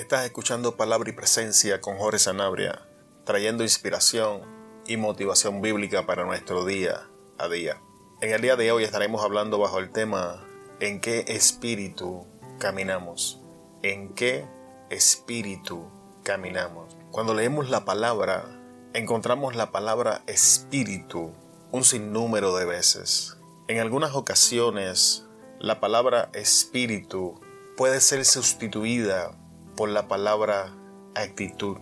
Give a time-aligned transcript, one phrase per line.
[0.00, 2.88] Estás escuchando Palabra y Presencia con Jorge Sanabria,
[3.26, 4.40] trayendo inspiración
[4.86, 7.06] y motivación bíblica para nuestro día
[7.36, 7.82] a día.
[8.22, 10.42] En el día de hoy estaremos hablando bajo el tema
[10.80, 12.26] ¿En qué espíritu
[12.58, 13.42] caminamos?
[13.82, 14.48] ¿En qué
[14.88, 15.90] espíritu
[16.24, 16.96] caminamos?
[17.10, 18.46] Cuando leemos la palabra,
[18.94, 21.34] encontramos la palabra espíritu
[21.72, 23.36] un sinnúmero de veces.
[23.68, 25.26] En algunas ocasiones,
[25.58, 27.38] la palabra espíritu
[27.76, 29.36] puede ser sustituida
[29.80, 30.76] por la palabra
[31.14, 31.78] actitud.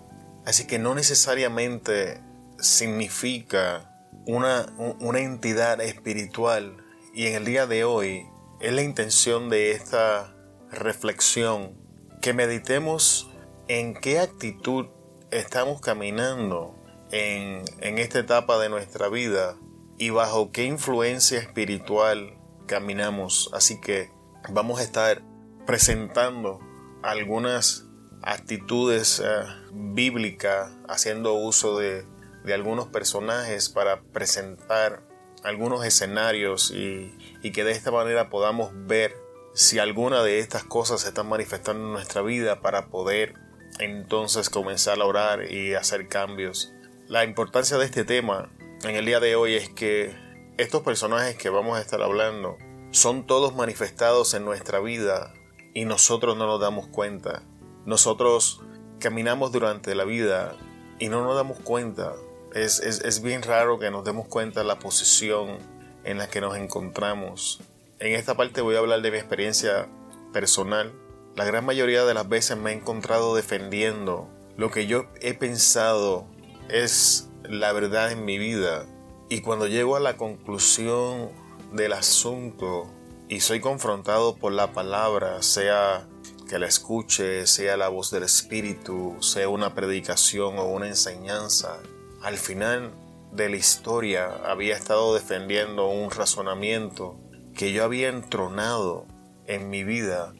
[0.47, 2.23] Así que no necesariamente
[2.61, 3.91] significa
[4.25, 6.77] una, una entidad espiritual.
[7.13, 8.25] Y en el día de hoy
[8.61, 10.33] es la intención de esta
[10.71, 11.77] reflexión
[12.23, 13.33] que meditemos
[13.67, 14.87] en qué actitud
[15.33, 16.77] estamos caminando
[17.11, 19.57] en, en, esta etapa de nuestra vida
[19.99, 23.51] y bajo qué influencia espiritual caminamos.
[23.53, 24.13] Así que
[24.51, 25.21] vamos a estar
[25.67, 26.61] presentando
[27.03, 27.88] algunas
[28.23, 32.05] actitudes eh, bíblicas, haciendo uso de,
[32.53, 35.03] algunos personajes para presentar
[35.45, 39.15] algunos escenarios y, y, que de esta manera podamos ver
[39.53, 43.35] si alguna de estas cosas se están manifestando en nuestra vida para poder
[43.81, 46.73] entonces comenzar a orar y hacer cambios.
[47.07, 48.49] La importancia de este tema
[48.83, 50.17] en el día de hoy es que
[50.57, 52.57] estos personajes que vamos a estar hablando
[52.91, 55.35] son todos manifestados en nuestra vida
[55.75, 57.43] y nosotros no nos damos cuenta.
[57.87, 58.61] Nosotros
[58.99, 60.57] caminamos durante la vida
[60.99, 62.15] y no nos damos cuenta.
[62.55, 65.59] Es, es, bien raro que nos demos cuenta de la posición
[66.05, 67.61] en la que nos encontramos.
[68.01, 69.89] En esta parte voy a hablar de mi experiencia
[70.33, 70.93] personal.
[71.37, 76.27] La gran mayoría de las veces me he encontrado defendiendo lo que yo he pensado
[76.69, 78.87] es la verdad en mi vida.
[79.29, 81.31] Y cuando llego a la conclusión
[81.73, 82.91] del asunto
[83.29, 86.09] y soy confrontado por la palabra, sea
[86.49, 91.79] que la escuche, sea la voz del Espíritu, sea una predicación o una enseñanza,
[92.23, 92.93] al final
[93.33, 97.21] de la historia había estado defendiendo un razonamiento
[97.55, 99.07] que yo había entronado
[99.47, 100.33] en mi vida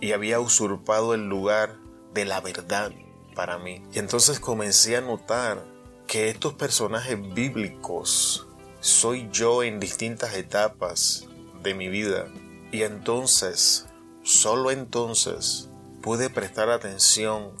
[0.00, 1.76] y había usurpado el lugar
[2.12, 2.92] de la verdad
[3.34, 3.82] para mí.
[3.92, 5.64] Y entonces comencé a notar
[6.06, 8.46] que estos personajes bíblicos
[8.80, 11.26] soy yo en distintas etapas
[11.62, 12.26] de mi vida.
[12.70, 13.86] Y entonces,
[14.24, 15.68] solo entonces,
[16.02, 17.52] pude prestar atención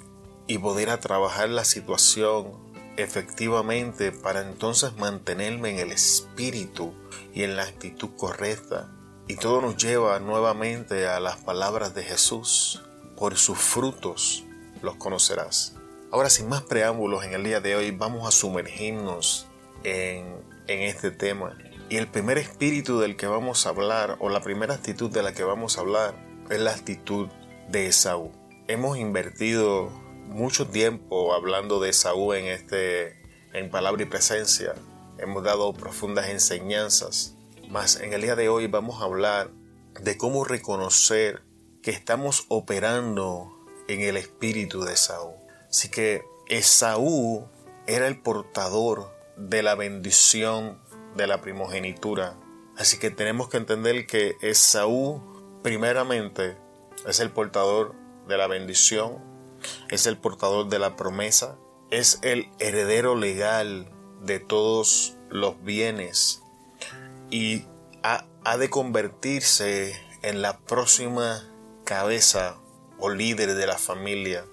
[0.48, 2.52] y poder trabajar la situación
[2.96, 6.92] efectivamente para entonces mantenerme en el espíritu
[7.32, 8.90] y en la actitud correcta.
[9.28, 12.82] Y todo nos lleva nuevamente a las palabras de Jesús.
[13.16, 14.44] Por sus frutos
[14.82, 15.76] los conocerás.
[16.10, 19.46] Ahora, sin más preámbulos, en el día de hoy vamos a sumergirnos
[19.84, 21.56] en en este tema.
[21.88, 25.34] Y el primer espíritu del que vamos a hablar, o la primera actitud de la
[25.34, 26.14] que vamos a hablar,
[26.50, 27.28] es la actitud
[27.68, 28.32] de Esaú.
[28.68, 29.90] Hemos invertido
[30.28, 33.22] mucho tiempo hablando de Esaú en este
[33.52, 34.74] en palabra y presencia.
[35.18, 37.36] Hemos dado profundas enseñanzas.
[37.68, 39.50] Mas en el día de hoy vamos a hablar
[40.00, 41.42] de cómo reconocer
[41.82, 43.50] que estamos operando
[43.88, 45.34] en el espíritu de Esaú.
[45.70, 47.48] Así que Esaú
[47.86, 50.78] era el portador de la bendición
[51.16, 52.36] de la primogenitura.
[52.76, 55.33] Así que tenemos que entender que Esaú
[55.64, 56.58] primeramente
[57.08, 57.94] es el portador
[58.28, 59.16] de la bendición,
[59.88, 61.56] es el portador de la promesa,
[61.90, 66.42] es el heredero legal de todos los bienes
[67.30, 67.64] y
[68.02, 71.42] ha, ha de convertirse en la próxima
[71.84, 72.58] cabeza
[72.98, 74.44] o líder de la familia.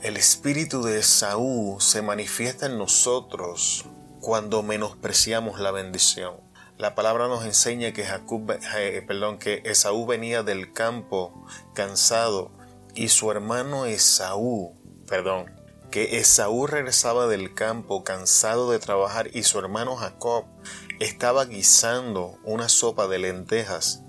[0.00, 3.84] El espíritu de Esaú se manifiesta en nosotros
[4.22, 6.45] cuando menospreciamos la bendición.
[6.78, 12.50] La palabra nos enseña que, Jacob, eh, perdón, que Esaú venía del campo cansado
[12.94, 14.74] y su hermano Esaú,
[15.08, 15.46] perdón,
[15.90, 20.44] que Esaú regresaba del campo cansado de trabajar y su hermano Jacob
[21.00, 24.02] estaba guisando una sopa de lentejas.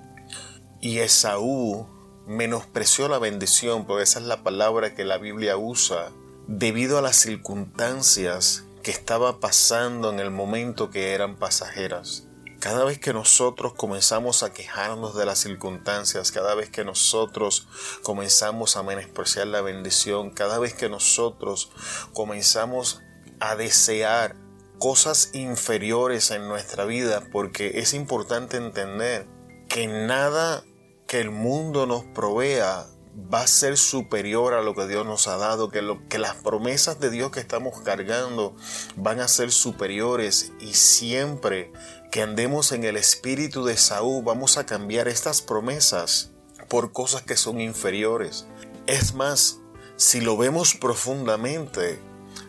[0.81, 1.87] Y Esaú
[2.27, 6.11] menospreció la bendición, porque esa es la palabra que la Biblia usa,
[6.47, 12.26] debido a las circunstancias que estaba pasando en el momento que eran pasajeras.
[12.67, 17.65] Cada vez que nosotros comenzamos a quejarnos de las circunstancias, cada vez que nosotros
[18.03, 21.71] comenzamos a menospreciar la bendición, cada vez que nosotros
[22.11, 23.01] comenzamos
[23.39, 24.35] a desear
[24.79, 29.29] cosas inferiores en nuestra vida, porque es importante entender
[29.69, 30.61] que nada
[31.07, 32.85] que el mundo nos provea
[33.17, 36.35] va a ser superior a lo que Dios nos ha dado, que, lo, que las
[36.35, 38.55] promesas de Dios que estamos cargando
[38.95, 41.71] van a ser superiores y siempre
[42.11, 46.31] que andemos en el espíritu de Saúl vamos a cambiar estas promesas
[46.69, 48.45] por cosas que son inferiores.
[48.85, 49.59] Es más,
[49.95, 51.99] si lo vemos profundamente,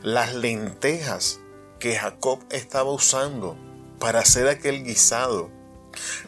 [0.03, 1.41] las lentejas
[1.79, 3.57] que Jacob estaba usando
[3.99, 5.51] para hacer aquel guisado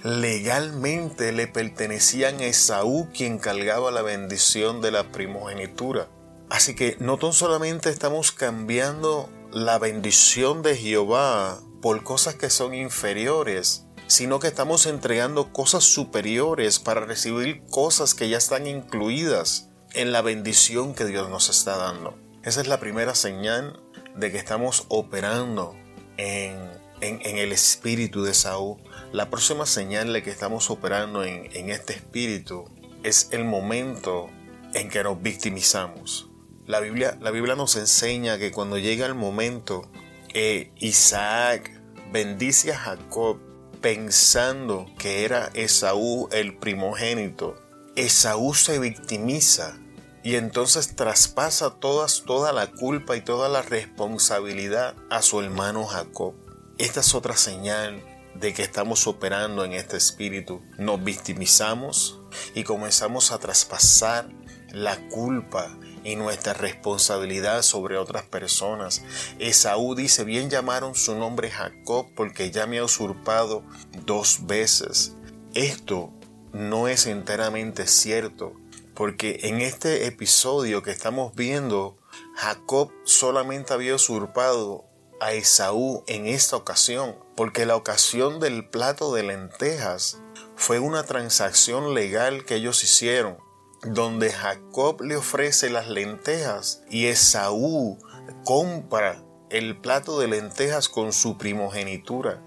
[0.02, 6.08] legalmente le pertenecían a Esaú quien cargaba la bendición de la primogenitura.
[6.48, 12.74] Así que no tan solamente estamos cambiando la bendición de Jehová por cosas que son
[12.74, 20.12] inferiores, sino que estamos entregando cosas superiores para recibir cosas que ya están incluidas en
[20.12, 22.18] la bendición que Dios nos está dando.
[22.42, 23.80] Esa es la primera señal
[24.16, 25.76] de que estamos operando
[26.16, 28.78] en, el espíritu de Saúl.
[29.12, 32.64] La próxima señal de que estamos operando en, este espíritu
[33.02, 34.28] es el momento
[34.74, 36.28] en que nos victimizamos.
[36.66, 39.90] La Biblia, la Biblia nos enseña que cuando llega el momento,
[40.32, 41.72] eh, Isaac
[42.12, 43.38] bendice a Jacob
[43.80, 47.56] pensando que era Esaú el primogénito.
[47.96, 49.78] Esaú se victimiza
[50.22, 56.34] y entonces traspasa todas, toda la culpa y toda la responsabilidad a su hermano Jacob.
[56.80, 58.02] Esta es otra señal
[58.34, 60.62] de que estamos operando en este espíritu.
[60.78, 62.18] Nos victimizamos
[62.54, 64.30] y comenzamos a traspasar
[64.72, 69.02] la culpa y nuestra responsabilidad sobre otras personas.
[69.38, 73.62] Esaú dice, bien llamaron su nombre Jacob porque ya me ha usurpado
[74.06, 75.12] dos veces.
[75.52, 76.10] Esto
[76.54, 78.54] no es enteramente cierto,
[78.94, 81.98] porque en este episodio que estamos viendo,
[82.36, 84.89] Jacob solamente había usurpado
[85.20, 90.18] a Esaú en esta ocasión, porque la ocasión del plato de lentejas
[90.56, 93.38] fue una transacción legal que ellos hicieron
[93.82, 97.98] donde Jacob le ofrece las lentejas y Esaú
[98.44, 102.42] compra el plato de lentejas con su primogenitura.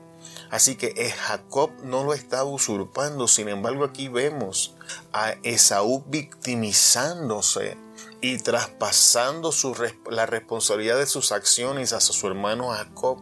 [0.52, 4.76] Así que Jacob no lo estaba usurpando, sin embargo aquí vemos
[5.12, 7.78] a Esaú victimizándose
[8.24, 9.52] y traspasando
[10.10, 13.22] la responsabilidad de sus acciones hacia su hermano Jacob.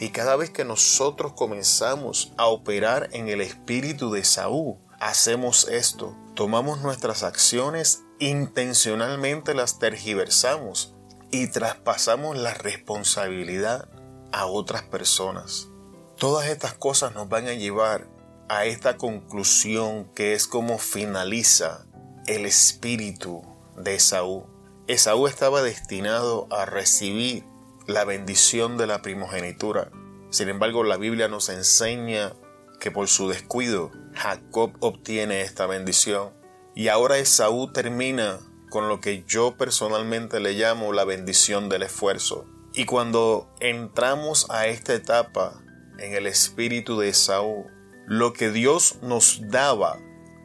[0.00, 6.16] Y cada vez que nosotros comenzamos a operar en el espíritu de Esaú, hacemos esto
[6.34, 10.96] tomamos nuestras acciones, intencionalmente las tergiversamos
[11.30, 13.88] y traspasamos la responsabilidad
[14.32, 15.68] a otras personas.
[16.16, 18.08] Todas estas cosas nos van a llevar
[18.48, 21.84] a esta conclusión que es como finaliza
[22.26, 23.49] el espíritu
[23.82, 24.46] de Esaú.
[24.86, 27.44] Esaú estaba destinado a recibir
[27.86, 29.90] la bendición de la primogenitura.
[30.30, 32.32] Sin embargo, la Biblia nos enseña
[32.78, 36.30] que por su descuido Jacob obtiene esta bendición.
[36.74, 38.38] Y ahora Esaú termina
[38.70, 42.46] con lo que yo personalmente le llamo la bendición del esfuerzo.
[42.72, 45.60] Y cuando entramos a esta etapa
[45.98, 47.66] en el espíritu de Esaú,
[48.06, 49.98] lo que Dios nos daba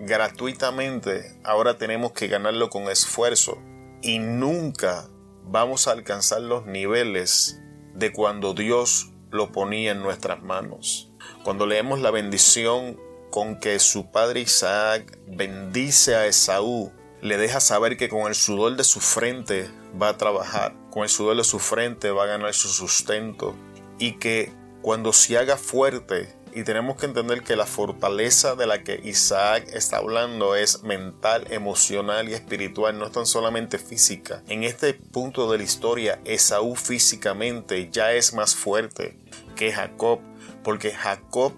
[0.05, 3.57] gratuitamente, ahora tenemos que ganarlo con esfuerzo.
[4.01, 5.07] Y nunca
[5.43, 7.59] vamos a alcanzar los niveles
[7.93, 11.11] de cuando Dios lo ponía en nuestras manos.
[11.43, 12.99] Cuando leemos la bendición
[13.31, 16.91] con que su padre Isaac bendice a Esaú,
[17.21, 19.69] le deja saber que con el sudor de su frente
[19.99, 23.55] va a trabajar, con el sudor de su frente va a ganar su sustento
[23.97, 28.81] y que cuando se haga fuerte, y tenemos que entender que la fortaleza de la
[28.81, 34.41] que Isaac está hablando es mental, emocional y espiritual, no es tan solamente física.
[34.47, 39.19] En este punto de la historia, Esaú físicamente ya es más fuerte
[39.57, 40.21] que Jacob,
[40.63, 41.51] porque Jacob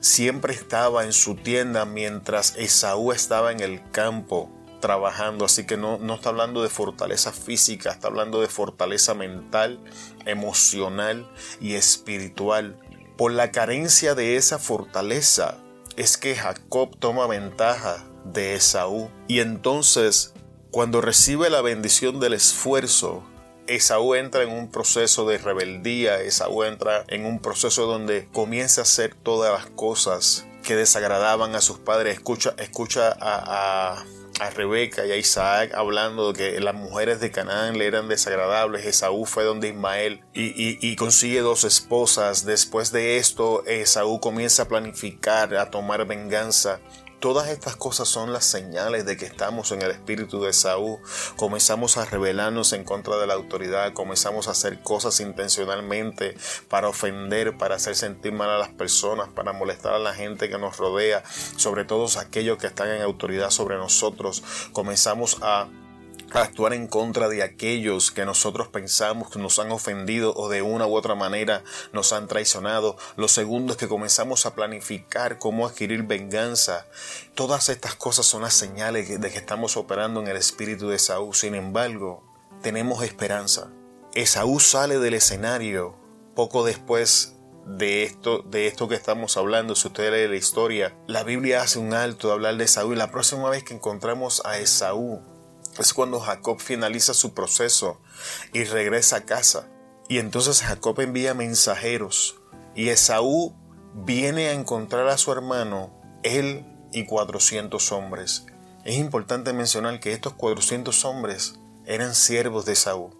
[0.00, 5.96] siempre estaba en su tienda mientras Esaú estaba en el campo trabajando, así que no,
[5.96, 9.80] no está hablando de fortaleza física, está hablando de fortaleza mental,
[10.26, 11.26] emocional
[11.62, 12.76] y espiritual.
[13.16, 15.58] Por la carencia de esa fortaleza
[15.96, 20.34] es que Jacob toma ventaja de Esaú y entonces
[20.72, 23.22] cuando recibe la bendición del esfuerzo,
[23.68, 28.82] Esaú entra en un proceso de rebeldía, Esaú entra en un proceso donde comienza a
[28.82, 32.14] hacer todas las cosas que desagradaban a sus padres.
[32.14, 34.04] Escucha, escucha a,
[34.54, 38.84] Rebeca y a Isaac hablando de que las mujeres de Canaán le eran desagradables.
[38.84, 42.44] Esaú fue donde Ismael y, y, consigue dos esposas.
[42.44, 46.80] Después de esto, Esaú comienza a planificar, a tomar venganza
[47.24, 50.98] Todas estas cosas son las señales de que estamos en el espíritu de Saúl.
[51.36, 56.36] Comenzamos a rebelarnos en contra de la autoridad, comenzamos a hacer cosas intencionalmente
[56.68, 60.58] para ofender, para hacer sentir mal a las personas, para molestar a la gente que
[60.58, 61.24] nos rodea,
[61.56, 64.42] sobre todo aquellos que están en autoridad sobre nosotros.
[64.74, 65.68] Comenzamos a
[66.42, 70.86] actuar en contra de aquellos que nosotros pensamos que nos han ofendido o de una
[70.86, 71.62] u otra manera
[71.92, 72.96] nos han traicionado.
[73.16, 76.86] Lo segundo es que comenzamos a planificar cómo adquirir venganza.
[77.34, 81.34] Todas estas cosas son las señales de que estamos operando en el espíritu de Saúl.
[81.34, 82.24] Sin embargo,
[82.62, 83.70] tenemos esperanza.
[84.14, 85.96] Esaú sale del escenario
[86.34, 87.36] poco después
[87.66, 89.74] de esto, de esto que estamos hablando.
[89.74, 92.96] Si usted lee la historia, la Biblia hace un alto de hablar de Esaú y
[92.96, 95.33] la próxima vez que encontramos a Esaú
[95.78, 98.00] es cuando Jacob finaliza su proceso
[98.52, 99.68] y regresa a casa.
[100.08, 102.36] Y entonces Jacob envía mensajeros
[102.74, 103.54] y Esaú
[103.94, 108.46] viene a encontrar a su hermano, él y 400 hombres.
[108.84, 111.54] Es importante mencionar que estos 400 hombres
[111.86, 113.10] eran siervos de Esaú.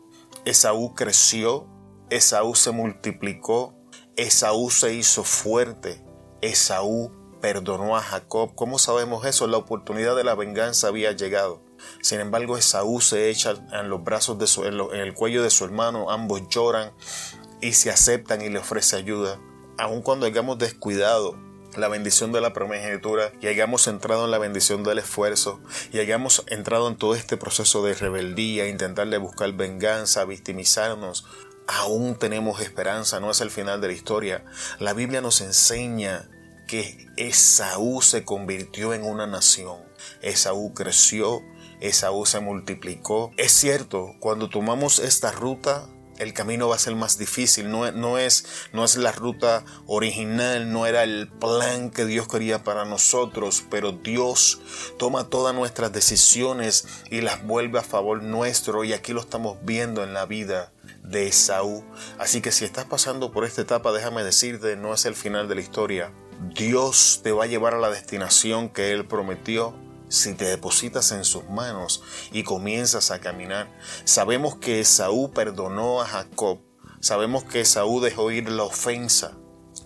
[0.44, 1.66] Esaú creció,
[2.10, 3.74] Esaú se multiplicó,
[4.16, 6.04] Esaú se hizo fuerte,
[6.42, 8.54] Esaú perdonó a Jacob.
[8.54, 9.46] ¿Cómo sabemos eso?
[9.46, 11.62] La oportunidad de la venganza había llegado.
[12.00, 15.64] Sin embargo, Esaú se echa en los brazos de su, en el cuello de su
[15.64, 16.92] hermano, ambos lloran
[17.60, 19.38] y se aceptan y le ofrece ayuda.
[19.78, 21.36] Aun cuando hayamos descuidado
[21.76, 25.60] la bendición de la primogenitura y hayamos entrado en la bendición del esfuerzo
[25.92, 31.26] y hayamos entrado en todo este proceso de rebeldía, intentarle buscar venganza, victimizarnos,
[31.66, 34.44] aún tenemos esperanza, no es el final de la historia.
[34.78, 36.28] La Biblia nos enseña
[36.66, 39.78] que Esaú se convirtió en una nación.
[40.22, 41.42] Esaú creció,
[41.80, 43.32] Esaú se multiplicó.
[43.36, 45.86] Es cierto, cuando tomamos esta ruta
[46.18, 47.70] el camino va a ser más difícil.
[47.70, 52.62] No, no, es, no es la ruta original, no era el plan que Dios quería
[52.62, 54.60] para nosotros, pero Dios
[54.98, 60.04] toma todas nuestras decisiones y las vuelve a favor nuestro y aquí lo estamos viendo
[60.04, 61.84] en la vida de Esaú.
[62.18, 65.56] Así que si estás pasando por esta etapa, déjame decirte, no es el final de
[65.56, 66.12] la historia.
[66.54, 69.74] Dios te va a llevar a la destinación que Él prometió
[70.14, 72.02] si te depositas en sus manos
[72.32, 73.68] y comienzas a caminar.
[74.04, 76.60] Sabemos que Esaú perdonó a Jacob.
[77.00, 79.36] Sabemos que Esaú dejó ir la ofensa.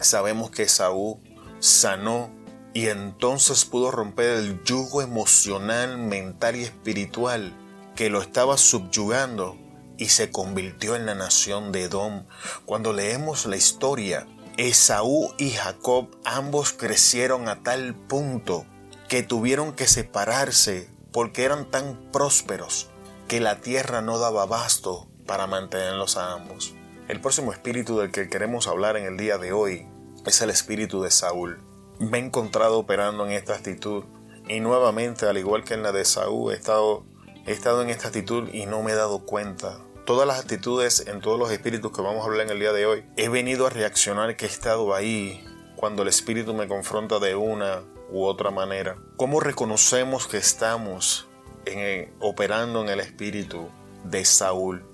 [0.00, 1.20] Sabemos que Esaú
[1.60, 2.30] sanó
[2.74, 7.56] y entonces pudo romper el yugo emocional, mental y espiritual
[7.96, 9.56] que lo estaba subyugando
[9.96, 12.26] y se convirtió en la nación de Edom.
[12.64, 18.66] Cuando leemos la historia, Esaú y Jacob ambos crecieron a tal punto
[19.08, 22.90] que tuvieron que separarse porque eran tan prósperos
[23.26, 26.74] que la tierra no daba abasto para mantenerlos a ambos.
[27.08, 29.86] El próximo espíritu del que queremos hablar en el día de hoy
[30.26, 31.58] es el espíritu de Saúl.
[31.98, 34.04] Me he encontrado operando en esta actitud
[34.46, 37.04] y nuevamente, al igual que en la de Saúl, he estado,
[37.46, 39.78] he estado en esta actitud y no me he dado cuenta.
[40.04, 42.84] Todas las actitudes en todos los espíritus que vamos a hablar en el día de
[42.84, 45.44] hoy, he venido a reaccionar que he estado ahí
[45.76, 48.96] cuando el espíritu me confronta de una u otra manera.
[49.16, 51.28] ¿Cómo reconocemos que estamos
[51.66, 53.68] en, operando en el espíritu
[54.04, 54.84] de Saúl?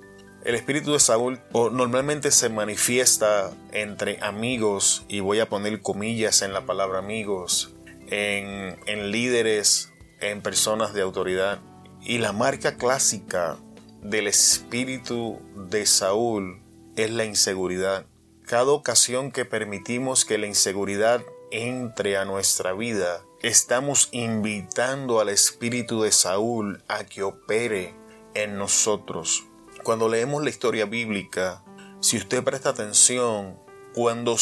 [0.44, 6.52] El espíritu de Saúl normalmente se manifiesta entre amigos, y voy a poner comillas en
[6.52, 7.73] la palabra amigos,
[8.09, 9.90] en líderes,
[10.21, 11.61] en personas de autoridad.
[12.02, 13.56] Y la marca clásica
[14.02, 15.40] del espíritu
[15.71, 16.62] de Saúl
[16.97, 18.06] es la inseguridad.
[18.44, 21.23] Cada ocasión que permitimos que la inseguridad
[21.54, 27.94] entre a nuestra vida, estamos invitando al espíritu de Saúl a que opere
[28.34, 29.44] en nosotros.
[29.84, 31.62] Cuando leemos la historia bíblica,
[32.00, 33.56] si usted presta atención,
[33.94, 34.37] cuando,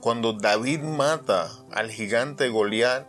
[0.00, 3.08] cuando David mata al gigante Goliat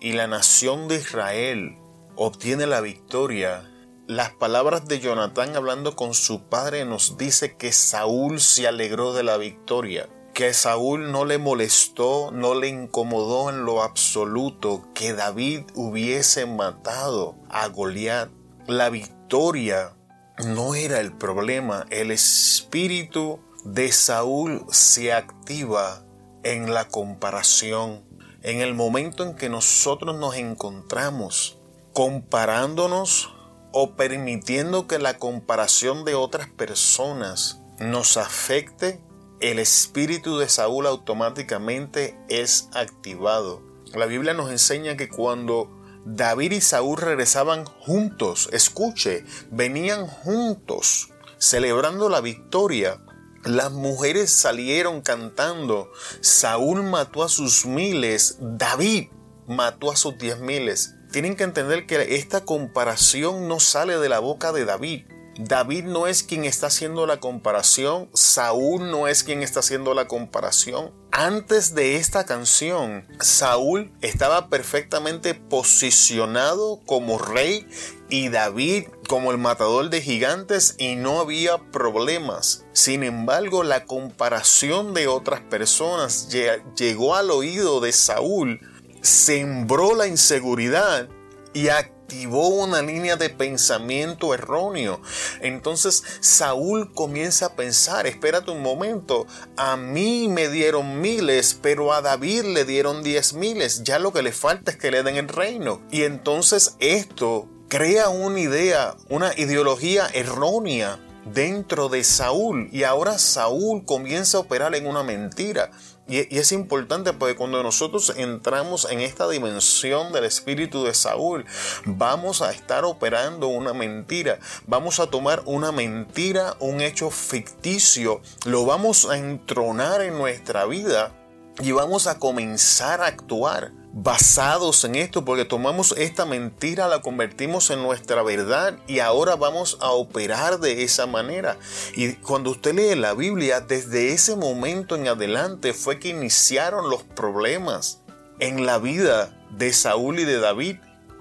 [0.00, 1.76] y la nación de Israel
[2.14, 3.70] obtiene la victoria,
[4.06, 9.22] las palabras de Jonatán hablando con su padre nos dice que Saúl se alegró de
[9.22, 15.62] la victoria que Saúl no le molestó, no le incomodó en lo absoluto que David
[15.74, 18.28] hubiese matado a Goliat.
[18.66, 19.96] La victoria
[20.44, 26.04] no era el problema, el espíritu de Saúl se activa
[26.42, 28.04] en la comparación.
[28.42, 31.56] En el momento en que nosotros nos encontramos
[31.94, 33.34] comparándonos
[33.72, 39.00] o permitiendo que la comparación de otras personas nos afecte
[39.40, 43.62] el espíritu de Saúl automáticamente es activado.
[43.94, 45.70] La Biblia nos enseña que cuando
[46.04, 53.02] David y Saúl regresaban juntos, escuche, venían juntos celebrando la victoria.
[53.44, 59.08] Las mujeres salieron cantando, Saúl mató a sus miles, David
[59.46, 60.94] mató a sus diez miles.
[61.12, 65.06] Tienen que entender que esta comparación no sale de la boca de David,
[65.38, 70.08] David no es quien está haciendo la comparación, Saúl no es quien está haciendo la
[70.08, 70.92] comparación.
[71.12, 77.66] Antes de esta canción, Saúl estaba perfectamente posicionado como rey
[78.08, 82.64] y David como el matador de gigantes y no había problemas.
[82.72, 86.28] Sin embargo, la comparación de otras personas
[86.76, 88.60] llegó al oído de Saúl,
[89.02, 91.08] sembró la inseguridad
[91.54, 91.68] y
[92.06, 95.00] activó una línea de pensamiento erróneo.
[95.40, 102.02] Entonces Saúl comienza a pensar, espérate un momento, a mí me dieron miles, pero a
[102.02, 105.26] David le dieron diez miles, ya lo que le falta es que le den el
[105.26, 105.80] reino.
[105.90, 113.84] Y entonces esto crea una idea, una ideología errónea dentro de Saúl y ahora Saúl
[113.84, 115.72] comienza a operar en una mentira.
[116.08, 121.44] Y, es importante porque cuando nosotros entramos en esta dimensión del espíritu de Saúl,
[121.84, 124.38] vamos a estar operando una mentira.
[124.66, 131.12] Vamos a tomar una mentira, un hecho ficticio, lo vamos a entronar en nuestra vida
[131.60, 137.70] y vamos a comenzar a actuar basados en esto, porque tomamos esta mentira, la convertimos
[137.70, 141.56] en nuestra verdad y ahora vamos a operar de esa manera.
[141.94, 147.04] Y cuando usted lee la Biblia, desde ese momento en adelante fue que iniciaron los
[147.04, 148.02] problemas
[148.38, 150.76] en la vida de Saúl y de David.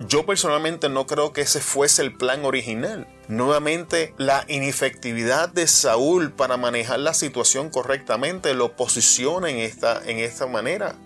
[0.09, 3.07] Yo personalmente no creo que ese fuese el plan original.
[3.29, 10.19] Nuevamente, la inefectividad de Saúl para manejar la situación correctamente lo posiciona en esta, en
[10.19, 10.97] esta manera.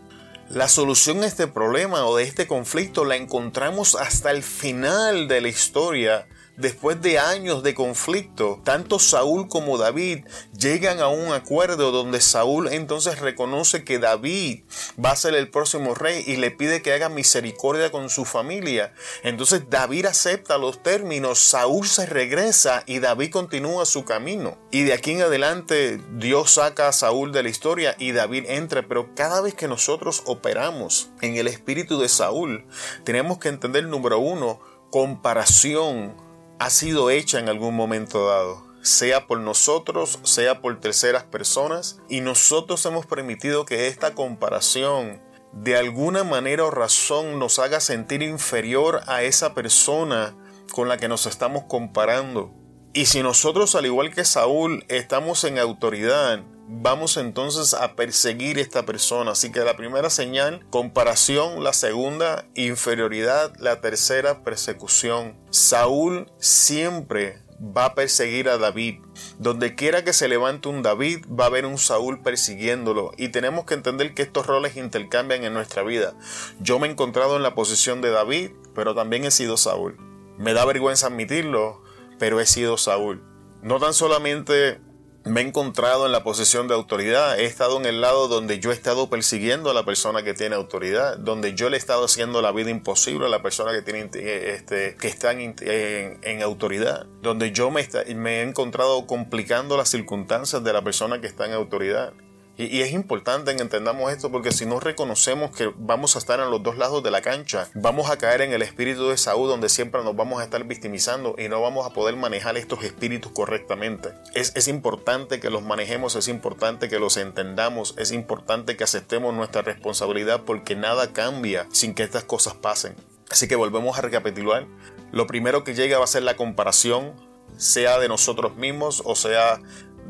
[0.49, 5.41] La solución a este problema o de este conflicto la encontramos hasta el final de
[5.41, 6.27] la historia
[6.59, 12.67] Después de años de conflicto, tanto Saúl como David llegan a un acuerdo donde Saúl
[12.67, 14.63] entonces reconoce que David
[15.01, 18.93] va a ser el próximo rey y le pide que haga misericordia con su familia.
[19.23, 24.57] Entonces David acepta los términos, Saúl se regresa y David continúa su camino.
[24.69, 28.85] Y de aquí en adelante Dios saca a Saúl de la historia y David entra,
[28.85, 32.67] pero cada vez que nosotros operamos en el espíritu de Saúl,
[33.05, 36.27] tenemos que entender número uno, comparación
[36.59, 42.21] ha sido hecha en algún momento dado, sea por nosotros, sea por terceras personas, y
[42.21, 45.21] nosotros hemos permitido que esta comparación
[45.53, 50.35] de alguna manera o razón nos haga sentir inferior a esa persona
[50.71, 52.53] con la que nos estamos comparando.
[52.93, 58.85] Y si nosotros, al igual que Saúl, estamos en autoridad, vamos entonces a perseguir esta
[58.85, 59.31] persona.
[59.31, 65.37] Así que la primera señal, comparación, la segunda, inferioridad, la tercera, persecución.
[65.49, 69.01] Saúl siempre va a perseguir a David.
[69.39, 73.11] Donde quiera que se levante un David, va a haber un Saúl persiguiéndolo.
[73.17, 76.13] Y tenemos que entender que estos roles intercambian en nuestra vida.
[76.59, 79.97] Yo me he encontrado en la posición de David, pero también he sido Saúl.
[80.37, 81.81] Me da vergüenza admitirlo,
[82.17, 83.23] pero he sido Saúl.
[83.61, 84.79] No tan solamente
[85.25, 88.71] me he encontrado en la posición de autoridad, he estado en el lado donde yo
[88.71, 92.41] he estado persiguiendo a la persona que tiene autoridad, donde yo le he estado haciendo
[92.41, 97.51] la vida imposible a la persona que tiene eh, este, que está en, autoridad, donde
[97.51, 102.13] yo me, me he encontrado complicando las circunstancias de la persona que está en autoridad.
[102.59, 106.51] Y, es importante que entendamos esto porque si no reconocemos que vamos a estar en
[106.51, 109.69] los dos lados de la cancha, vamos a caer en el espíritu de Saúl donde
[109.69, 114.09] siempre nos vamos a estar victimizando y no vamos a poder manejar estos espíritus correctamente.
[114.35, 119.33] Es, es importante que los manejemos, es importante que los entendamos, es importante que aceptemos
[119.33, 122.93] nuestra responsabilidad porque nada cambia sin que estas cosas pasen.
[123.31, 124.67] Así que volvemos a recapitular.
[125.13, 127.13] Lo primero que llega va a ser la comparación,
[127.55, 129.61] sea de nosotros mismos o sea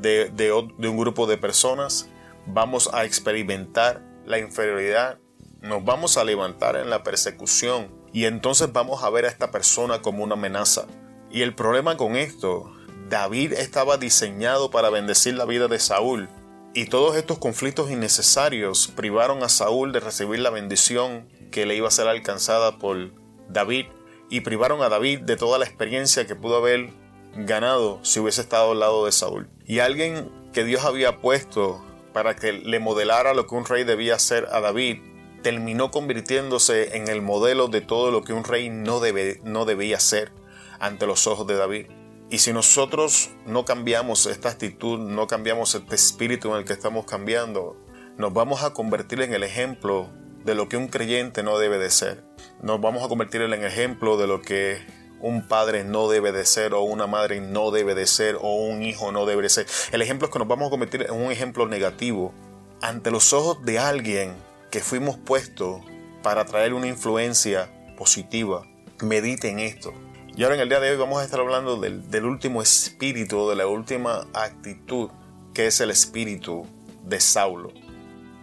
[0.02, 0.46] de, de,
[0.78, 2.09] de un grupo de personas
[2.54, 5.20] vamos a experimentar la inferioridad,
[5.62, 10.02] nos vamos a levantar en la persecución y entonces vamos a ver a esta persona
[10.02, 10.86] como una amenaza.
[11.32, 12.72] Y el problema con esto,
[13.10, 16.30] David estaba diseñado para bendecir la vida de Saúl
[16.74, 21.88] y todos estos conflictos innecesarios privaron a Saúl de recibir la bendición que le iba
[21.88, 23.12] a ser alcanzada por
[23.50, 23.88] David
[24.30, 26.92] y privaron a David de toda la experiencia que pudo haber
[27.36, 29.50] ganado si hubiese estado al lado de Saúl.
[29.66, 34.16] Y alguien que Dios había puesto para que le modelara lo que un rey debía
[34.16, 35.02] hacer a David,
[35.42, 40.00] terminó convirtiéndose en el modelo de todo lo que un rey no, debe, no debía
[40.00, 40.32] ser
[40.80, 41.88] ante los ojos de David.
[42.30, 47.06] Y si nosotros no cambiamos esta actitud, no cambiamos este espíritu en el que estamos
[47.06, 47.76] cambiando,
[48.18, 50.10] nos vamos a convertir en el ejemplo
[50.46, 52.24] de lo que un creyente no debe de ser.
[52.62, 54.80] Nos vamos a convertir en el ejemplo de lo que
[55.22, 58.84] un padre no debe de ser o una madre no debe de ser o un
[58.84, 59.68] hijo no debe de ser.
[59.92, 62.34] El ejemplo es que nos vamos a convertir en un ejemplo negativo
[62.82, 64.34] ante los ojos de alguien
[64.72, 65.82] que fuimos puestos
[66.24, 68.66] para traer una influencia positiva.
[69.02, 69.94] Medite en esto.
[70.36, 73.50] Y ahora en el día de hoy vamos a estar hablando del, del último espíritu,
[73.50, 75.10] de la última actitud,
[75.54, 76.66] que es el espíritu
[77.04, 77.74] de Saulo.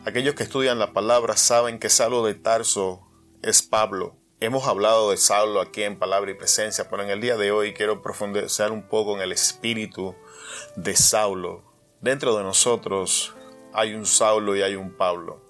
[0.04, 3.00] Aquellos que estudian la palabra saben que Saulo de Tarso
[3.42, 7.38] es Pablo, Hemos hablado de Saulo aquí en Palabra y Presencia, pero en el día
[7.38, 10.14] de hoy quiero profundizar un poco en el espíritu
[10.77, 11.64] de Saulo.
[12.03, 13.35] Dentro de nosotros
[13.72, 15.40] hay un Saulo y hay un Pablo.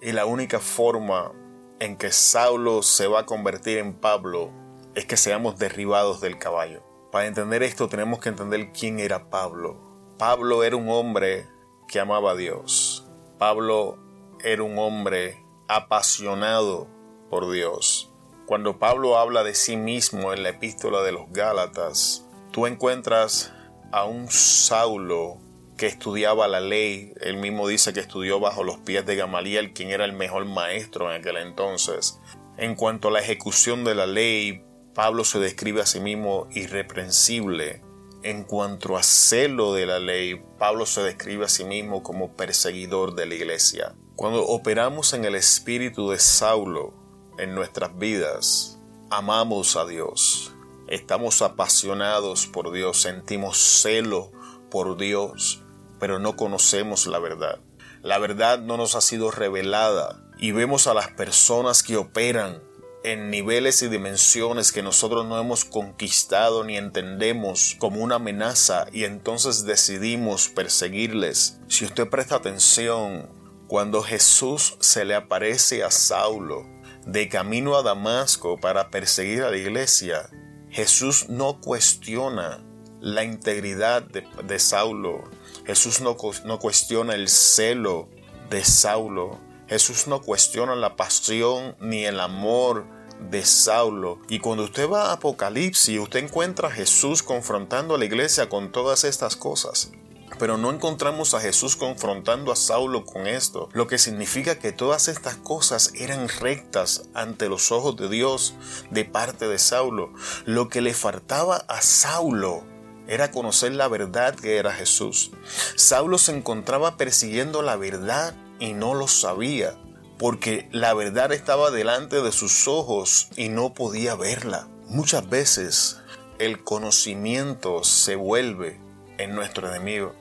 [0.00, 1.32] Y la única forma
[1.80, 4.52] en que Saulo se va a convertir en Pablo
[4.94, 6.82] es que seamos derribados del caballo.
[7.12, 9.76] Para entender esto tenemos que entender quién era Pablo.
[10.16, 11.46] Pablo era un hombre
[11.86, 13.06] que amaba a Dios.
[13.36, 13.98] Pablo
[14.42, 16.97] era un hombre apasionado
[17.28, 18.10] por Dios.
[18.46, 23.52] Cuando Pablo habla de sí mismo en la epístola de los Gálatas, tú encuentras
[23.92, 25.38] a un Saulo
[25.76, 27.12] que estudiaba la ley.
[27.20, 31.10] Él mismo dice que estudió bajo los pies de Gamaliel, quien era el mejor maestro
[31.10, 32.20] en aquel entonces.
[32.56, 34.64] En cuanto a la ejecución de la ley,
[34.94, 37.82] Pablo se describe a sí mismo irreprensible.
[38.24, 43.14] En cuanto a celo de la ley, Pablo se describe a sí mismo como perseguidor
[43.14, 43.94] de la iglesia.
[44.16, 46.94] Cuando operamos en el espíritu de Saulo
[47.38, 48.78] en nuestras vidas,
[49.10, 50.52] amamos a Dios,
[50.88, 54.32] estamos apasionados por Dios, sentimos celo
[54.70, 55.62] por Dios,
[55.98, 57.60] pero no conocemos la verdad.
[58.02, 62.62] La verdad no nos ha sido revelada y vemos a las personas que operan
[63.04, 69.04] en niveles y dimensiones que nosotros no hemos conquistado ni entendemos como una amenaza y
[69.04, 71.60] entonces decidimos perseguirles.
[71.68, 73.30] Si usted presta atención,
[73.68, 76.77] cuando Jesús se le aparece a Saulo
[77.08, 80.28] de camino a Damasco para perseguir a la iglesia,
[80.68, 82.62] Jesús no cuestiona
[83.00, 85.24] la integridad de, Saulo.
[85.64, 88.10] Jesús no, no cuestiona el celo
[88.50, 89.38] de Saulo.
[89.68, 92.86] Jesús no cuestiona la pasión ni el amor
[93.30, 94.20] de Saulo.
[94.28, 98.70] Y cuando usted va a Apocalipsis, usted encuentra a Jesús confrontando a la iglesia con
[98.70, 99.92] todas estas cosas.
[100.38, 105.08] Pero no encontramos a Jesús confrontando a Saulo con esto, lo que significa que todas
[105.08, 108.54] estas cosas eran rectas ante los ojos de Dios
[108.90, 110.12] de parte de Saulo.
[110.44, 112.62] Lo que le faltaba a Saulo
[113.08, 115.32] era conocer la verdad que era Jesús.
[115.74, 119.74] Saulo se encontraba persiguiendo la verdad y no lo sabía,
[120.18, 124.68] porque la verdad estaba delante de sus ojos y no podía verla.
[124.86, 126.00] Muchas veces
[126.38, 128.80] el conocimiento se vuelve
[129.16, 130.14] en nuestro enemigo.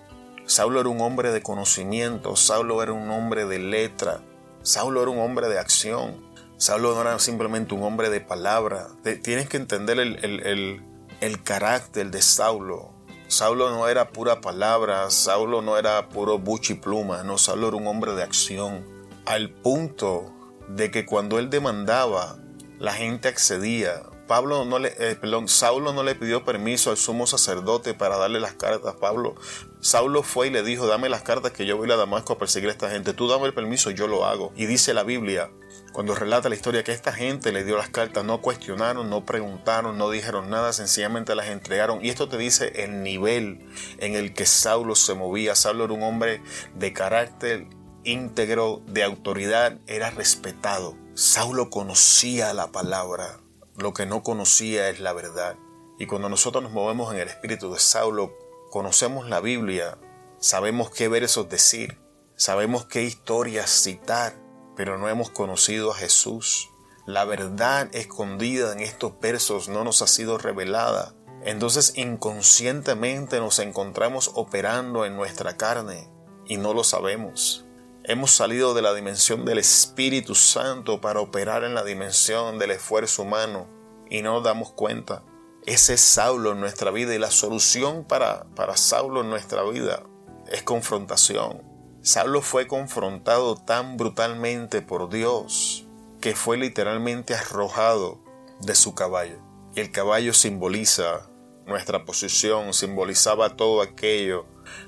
[0.47, 4.21] Saulo era un hombre de conocimiento, Saulo era un hombre de letra,
[4.63, 6.25] Saulo era un hombre de acción,
[6.57, 8.87] Saulo no era simplemente un hombre de palabra.
[9.21, 10.81] Tienes que entender el,
[11.21, 12.93] el carácter de Saulo.
[13.27, 17.87] Saulo no era pura palabra, Saulo no era puro buchi pluma, no, Saulo era un
[17.87, 18.85] hombre de acción,
[19.25, 20.33] al punto
[20.69, 22.37] de que cuando él demandaba,
[22.79, 24.03] la gente accedía.
[24.27, 28.53] Pablo no le, eh, Saulo no le pidió permiso al sumo sacerdote para darle las
[28.53, 28.95] cartas.
[28.95, 29.35] Pablo,
[29.79, 32.69] Saulo fue y le dijo, dame las cartas que yo voy a Damasco a perseguir
[32.69, 33.13] a esta gente.
[33.13, 34.51] Tú dame el permiso, yo lo hago.
[34.55, 35.49] Y dice la Biblia,
[35.93, 39.97] cuando relata la historia, que esta gente le dio las cartas, no cuestionaron, no preguntaron,
[39.97, 42.03] no dijeron nada, sencillamente las entregaron.
[42.03, 43.65] Y esto te dice el nivel
[43.99, 45.55] en el que Saulo se movía.
[45.55, 46.41] Saulo era un hombre
[46.75, 47.67] de carácter
[48.03, 50.95] íntegro, de autoridad, era respetado.
[51.13, 53.39] Saulo conocía la palabra
[53.77, 55.55] lo que no conocía es la verdad.
[55.99, 58.35] Y cuando nosotros nos movemos en el espíritu de Saulo,
[58.71, 59.97] conocemos la Biblia,
[60.39, 61.99] sabemos qué versos decir,
[62.35, 64.35] sabemos qué historias citar,
[64.75, 66.69] pero no hemos conocido a Jesús.
[67.05, 71.13] La verdad escondida en estos versos no nos ha sido revelada.
[71.43, 76.09] Entonces inconscientemente nos encontramos operando en nuestra carne
[76.45, 77.66] y no lo sabemos.
[78.09, 83.23] Hemos salido de la dimensión del Espíritu Santo para operar en la dimensión del esfuerzo
[83.23, 83.67] humano
[84.09, 85.23] y no damos cuenta.
[85.65, 90.03] Ese es Saulo en nuestra vida y la solución para, para Saulo en nuestra vida
[90.49, 91.61] es confrontación.
[92.01, 95.85] Saulo fue confrontado tan brutalmente por Dios
[96.21, 98.23] que fue literalmente arrojado
[98.61, 99.41] de su caballo.
[99.75, 101.29] Y el caballo simboliza
[101.65, 104.45] nuestra posición, simbolizaba todo aquello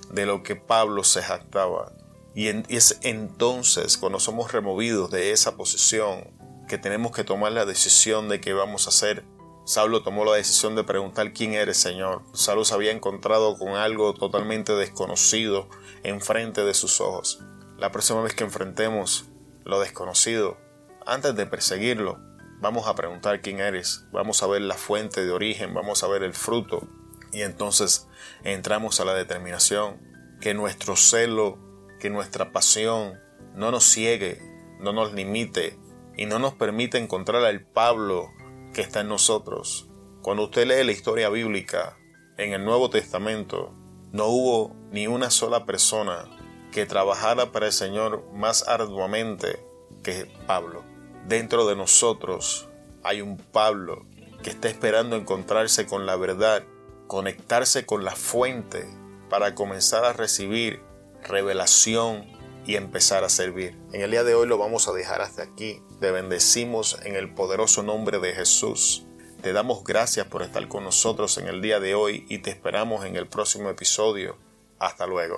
[0.09, 1.91] de lo que Pablo se jactaba.
[2.35, 6.31] Y es entonces cuando somos removidos de esa posición
[6.67, 9.25] que tenemos que tomar la decisión de qué vamos a hacer.
[9.65, 12.23] Saulo tomó la decisión de preguntar quién eres, Señor.
[12.33, 15.67] Saulo se había encontrado con algo totalmente desconocido
[16.03, 17.39] enfrente de sus ojos.
[17.77, 19.25] La próxima vez que enfrentemos
[19.65, 20.57] lo desconocido,
[21.05, 22.19] antes de perseguirlo,
[22.61, 26.23] vamos a preguntar quién eres, vamos a ver la fuente de origen, vamos a ver
[26.23, 26.87] el fruto
[27.31, 28.07] y entonces
[28.43, 29.99] entramos a la determinación
[30.41, 31.57] que nuestro celo
[31.99, 33.19] que nuestra pasión
[33.55, 34.39] no nos ciegue,
[34.79, 35.77] no nos limite
[36.15, 38.31] y no nos permita encontrar al Pablo
[38.73, 39.89] que está en nosotros.
[40.21, 41.97] Cuando usted lee la historia bíblica
[42.37, 43.73] en el Nuevo Testamento,
[44.11, 46.25] no hubo ni una sola persona
[46.71, 49.65] que trabajara para el Señor más arduamente
[50.03, 50.83] que Pablo.
[51.27, 52.69] Dentro de nosotros
[53.03, 54.05] hay un Pablo
[54.43, 56.63] que está esperando encontrarse con la verdad,
[57.07, 58.87] conectarse con la fuente
[59.29, 60.81] para comenzar a recibir
[61.23, 62.25] revelación
[62.65, 63.77] y empezar a servir.
[63.93, 65.81] En el día de hoy lo vamos a dejar hasta aquí.
[65.99, 69.05] Te bendecimos en el poderoso nombre de Jesús.
[69.41, 73.05] Te damos gracias por estar con nosotros en el día de hoy y te esperamos
[73.05, 74.37] en el próximo episodio.
[74.79, 75.37] Hasta luego.